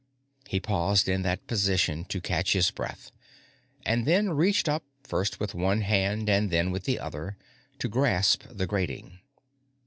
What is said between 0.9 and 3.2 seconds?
in that position to catch his breath,